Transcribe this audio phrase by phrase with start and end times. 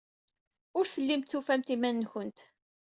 [0.77, 2.39] Ur tellimt tufamt iman-nwent.